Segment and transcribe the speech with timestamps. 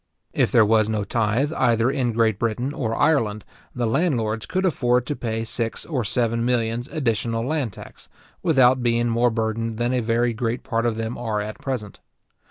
[0.33, 5.05] If there was no tythe either in Great Britain or Ireland, the landlords could afford
[5.05, 8.09] to pay six or seven millions additional land tax,
[8.41, 11.99] without being more burdened than a very great part of them are at present.